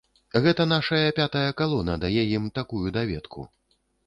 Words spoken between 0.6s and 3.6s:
нашая пятая калона дае ім такую даведку.